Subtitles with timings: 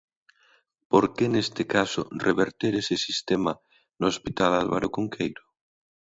[0.91, 3.53] ¿Por que, neste caso, reverter ese sistema
[3.99, 5.43] no Hospital Álvaro Cunqueiro?